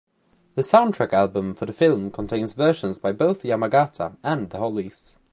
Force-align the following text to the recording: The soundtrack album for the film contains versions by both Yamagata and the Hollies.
The 0.55 0.63
soundtrack 0.63 1.13
album 1.13 1.53
for 1.53 1.67
the 1.67 1.73
film 1.73 2.09
contains 2.09 2.53
versions 2.53 2.97
by 2.97 3.11
both 3.11 3.43
Yamagata 3.43 4.17
and 4.23 4.49
the 4.49 4.57
Hollies. 4.57 5.19